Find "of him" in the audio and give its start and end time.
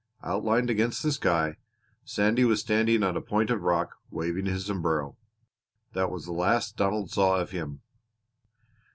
7.39-7.81